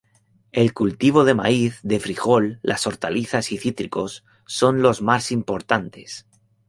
El 0.51 0.73
cultivo 0.73 1.25
de 1.25 1.35
maíz, 1.35 1.77
de 1.83 1.99
frijol, 1.99 2.59
las 2.63 2.87
hortalizas 2.87 3.51
y 3.51 3.59
cítricos 3.59 4.25
son 4.47 4.81
los 4.81 5.03
más 5.03 5.31
importantes. 5.31 6.25